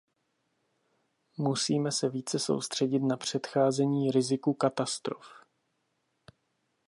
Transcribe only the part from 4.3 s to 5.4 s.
katastrof.